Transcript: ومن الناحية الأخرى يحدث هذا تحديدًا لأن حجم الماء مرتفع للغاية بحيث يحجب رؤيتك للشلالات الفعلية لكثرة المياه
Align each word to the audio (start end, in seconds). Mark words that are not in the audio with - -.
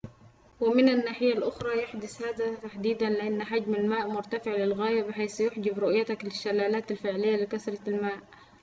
ومن 0.59 0.89
الناحية 0.89 1.33
الأخرى 1.33 1.81
يحدث 1.83 2.21
هذا 2.21 2.55
تحديدًا 2.55 3.09
لأن 3.09 3.43
حجم 3.43 3.75
الماء 3.75 4.07
مرتفع 4.07 4.51
للغاية 4.51 5.03
بحيث 5.03 5.39
يحجب 5.41 5.79
رؤيتك 5.79 6.25
للشلالات 6.25 6.91
الفعلية 6.91 7.35
لكثرة 7.35 7.89
المياه 7.89 8.21